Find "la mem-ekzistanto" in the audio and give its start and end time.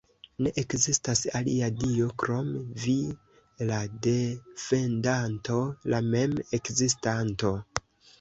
5.95-7.53